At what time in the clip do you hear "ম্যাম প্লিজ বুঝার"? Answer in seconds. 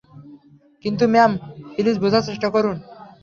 1.13-2.25